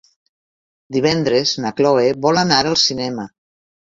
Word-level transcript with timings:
Divendres 0.95 1.51
na 1.65 1.71
Cloè 1.81 2.05
vol 2.23 2.39
anar 2.45 2.63
al 2.71 2.79
cinema. 2.85 3.27